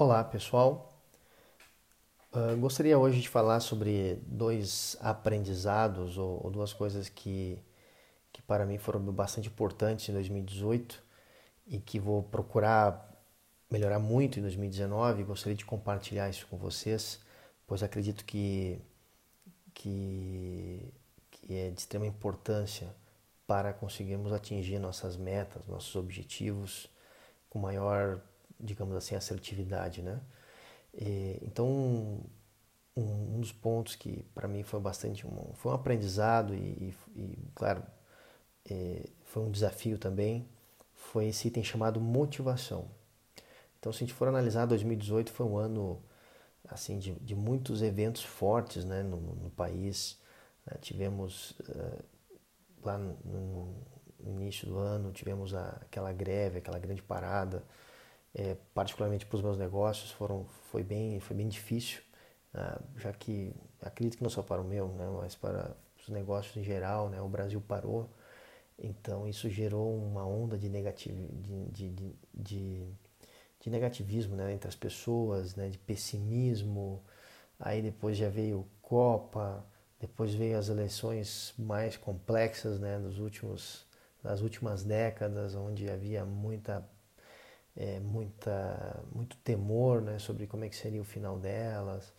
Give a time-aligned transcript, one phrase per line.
[0.00, 0.96] Olá pessoal,
[2.32, 7.60] uh, gostaria hoje de falar sobre dois aprendizados ou, ou, duas coisas que,
[8.32, 11.02] que para mim foram bastante importantes em 2018
[11.66, 13.12] e que vou procurar
[13.68, 15.24] melhorar muito em 2019.
[15.24, 17.18] Gostaria de compartilhar isso com vocês,
[17.66, 18.80] pois acredito que,
[19.74, 20.94] que,
[21.28, 22.94] que é de extrema importância
[23.48, 26.88] para conseguirmos atingir nossas metas, nossos objetivos
[27.50, 28.22] com maior
[28.60, 30.20] digamos assim, assertividade, né?
[30.94, 33.02] E, então, um,
[33.36, 37.82] um, dos pontos que para mim foi bastante um, foi um aprendizado e, e, claro,
[38.68, 40.48] é, foi um desafio também,
[40.94, 42.90] foi esse item chamado motivação.
[43.78, 46.02] Então, se a gente for analisar, 2018 foi um ano
[46.68, 50.18] assim de, de muitos eventos fortes, né, no, no país.
[50.66, 50.76] Né?
[50.80, 52.04] Tivemos uh,
[52.84, 57.62] lá no, no, início do ano tivemos a, aquela greve, aquela grande parada
[58.34, 62.02] é, particularmente para os meus negócios, foram, foi, bem, foi bem difícil,
[62.52, 62.76] né?
[62.96, 65.08] já que acredito que não só para o meu, né?
[65.16, 67.20] mas para os negócios em geral, né?
[67.20, 68.08] o Brasil parou,
[68.78, 72.86] então isso gerou uma onda de, negativ, de, de, de, de,
[73.60, 74.52] de negativismo né?
[74.52, 75.68] entre as pessoas, né?
[75.68, 77.02] de pessimismo,
[77.58, 79.66] aí depois já veio Copa,
[80.00, 82.98] depois veio as eleições mais complexas né?
[82.98, 83.84] dos últimos,
[84.22, 86.88] das últimas décadas, onde havia muita
[87.76, 92.12] é, muita, muito temor né, sobre como é que seria o final delas.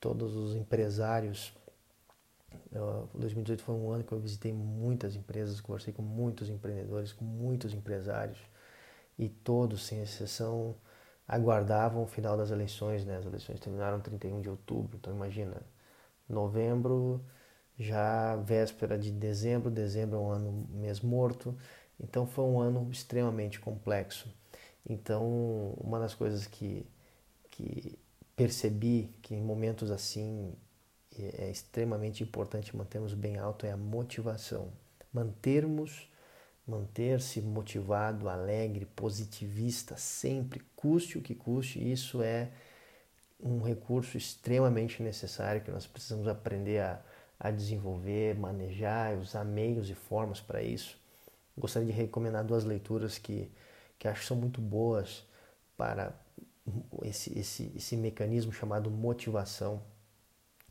[0.00, 1.52] Todos os empresários.
[2.72, 7.24] Eu, 2018 foi um ano que eu visitei muitas empresas, conversei com muitos empreendedores, com
[7.24, 8.38] muitos empresários
[9.18, 10.76] e todos, sem exceção,
[11.26, 13.04] aguardavam o final das eleições.
[13.04, 13.16] Né?
[13.18, 15.62] As eleições terminaram 31 de outubro, então imagina,
[16.28, 17.24] novembro,
[17.78, 21.56] já véspera de dezembro, dezembro é um ano mês morto,
[22.00, 24.28] então foi um ano extremamente complexo.
[24.88, 26.86] Então, uma das coisas que,
[27.50, 27.98] que
[28.34, 30.54] percebi que em momentos assim
[31.18, 34.72] é, é extremamente importante mantermos bem alto é a motivação.
[35.12, 36.10] Mantermos,
[36.66, 42.50] manter-se motivado, alegre, positivista, sempre, custe o que custe, isso é
[43.40, 47.00] um recurso extremamente necessário que nós precisamos aprender a,
[47.38, 50.98] a desenvolver, manejar, usar meios e formas para isso.
[51.56, 53.50] Gostaria de recomendar duas leituras que
[53.98, 55.26] que acho que são muito boas
[55.76, 56.12] para
[57.02, 59.82] esse, esse, esse mecanismo chamado motivação.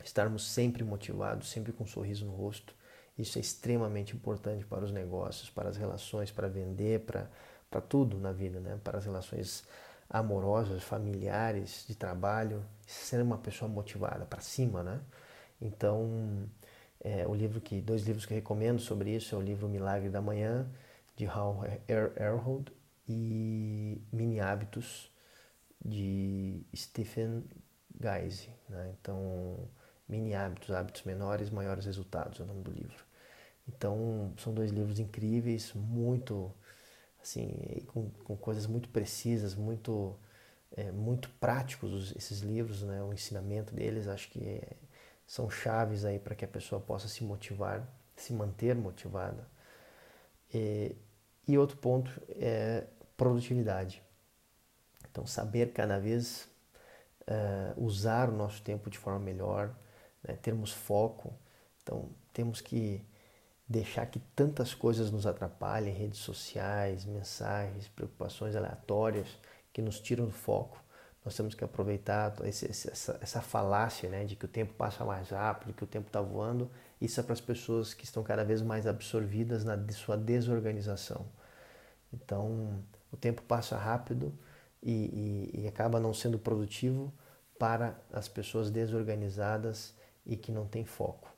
[0.03, 2.73] Estarmos sempre motivados, sempre com um sorriso no rosto.
[3.17, 7.29] Isso é extremamente importante para os negócios, para as relações, para vender, para,
[7.69, 8.79] para tudo na vida, né?
[8.83, 9.63] para as relações
[10.09, 12.63] amorosas, familiares, de trabalho.
[12.85, 15.01] Ser uma pessoa motivada para cima, né?
[15.59, 16.47] Então,
[17.03, 20.09] é, o livro que dois livros que eu recomendo sobre isso é o livro Milagre
[20.09, 20.69] da Manhã
[21.15, 22.71] de Hal Erhold
[23.07, 25.11] e Mini Hábitos
[25.83, 27.43] de Stephen
[27.99, 28.49] Geise.
[28.69, 28.95] Né?
[28.99, 29.69] Então,
[30.07, 33.05] Mini Hábitos, Hábitos Menores, Maiores Resultados é o nome do livro.
[33.67, 36.53] Então, são dois livros incríveis, muito,
[37.21, 37.51] assim,
[37.87, 40.17] com, com coisas muito precisas, muito,
[40.71, 43.03] é, muito práticos esses livros, né?
[43.03, 44.77] O ensinamento deles, acho que é,
[45.25, 47.85] são chaves aí para que a pessoa possa se motivar,
[48.15, 49.45] se manter motivada.
[50.53, 50.95] E,
[51.45, 52.85] e outro ponto é
[53.17, 54.01] produtividade.
[55.11, 56.47] Então, saber cada vez
[57.27, 59.75] uh, usar o nosso tempo de forma melhor,
[60.23, 60.35] né?
[60.35, 61.33] termos foco.
[61.81, 63.03] Então, temos que
[63.67, 69.27] deixar que tantas coisas nos atrapalhem redes sociais, mensagens, preocupações aleatórias
[69.73, 70.81] que nos tiram do foco.
[71.25, 75.29] Nós temos que aproveitar esse, essa, essa falácia né, de que o tempo passa mais
[75.29, 76.71] rápido, que o tempo está voando.
[77.01, 81.25] Isso é para as pessoas que estão cada vez mais absorvidas na sua desorganização.
[82.13, 82.81] Então,
[83.11, 84.37] o tempo passa rápido
[84.81, 87.13] e, e, e acaba não sendo produtivo
[87.57, 89.95] para as pessoas desorganizadas
[90.25, 91.33] e que não têm foco.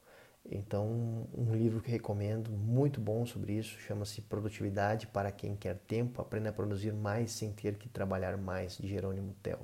[0.52, 6.22] Então, um livro que recomendo, muito bom sobre isso, chama-se Produtividade para quem quer tempo,
[6.22, 9.59] aprenda a produzir mais sem ter que trabalhar mais, de Jerônimo Tell.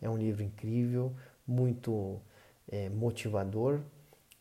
[0.00, 1.14] É um livro incrível,
[1.46, 2.20] muito
[2.68, 3.80] é, motivador,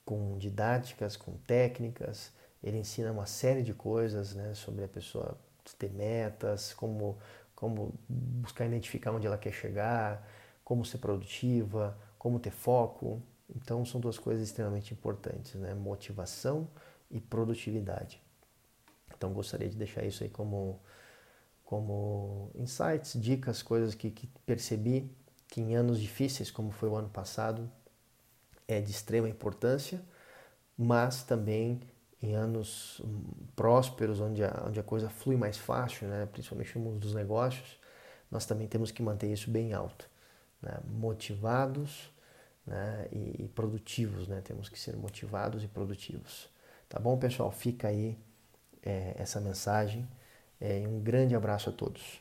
[0.05, 2.31] com didáticas, com técnicas.
[2.61, 5.37] Ele ensina uma série de coisas né, sobre a pessoa
[5.77, 7.17] ter metas, como,
[7.55, 10.27] como buscar identificar onde ela quer chegar,
[10.63, 13.21] como ser produtiva, como ter foco.
[13.55, 15.73] Então são duas coisas extremamente importantes, né?
[15.73, 16.67] Motivação
[17.09, 18.21] e produtividade.
[19.15, 20.79] Então gostaria de deixar isso aí como,
[21.63, 25.11] como insights, dicas, coisas que, que percebi
[25.47, 27.69] que em anos difíceis, como foi o ano passado,
[28.67, 30.01] é de extrema importância,
[30.77, 31.81] mas também
[32.21, 33.01] em anos
[33.55, 36.27] prósperos, onde a, onde a coisa flui mais fácil, né?
[36.31, 37.79] principalmente no mundo dos negócios,
[38.29, 40.09] nós também temos que manter isso bem alto.
[40.61, 40.79] né?
[40.85, 42.11] motivados
[42.65, 43.07] né?
[43.11, 44.41] e, e produtivos, né?
[44.41, 46.47] Temos que ser motivados e produtivos.
[46.87, 47.51] Tá bom, pessoal?
[47.51, 48.17] Fica aí
[48.83, 50.07] é, essa mensagem.
[50.59, 52.20] É, um grande abraço a todos.